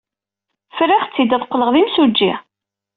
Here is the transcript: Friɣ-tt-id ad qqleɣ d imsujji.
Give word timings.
Friɣ-tt-id 0.77 1.31
ad 1.35 1.45
qqleɣ 1.47 1.69
d 1.73 1.75
imsujji. 1.81 2.33